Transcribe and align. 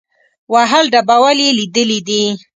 وهل 0.53 0.85
ډبول 0.93 1.37
یې 1.45 1.49
لیدلي 1.59 1.99
دي. 2.07 2.23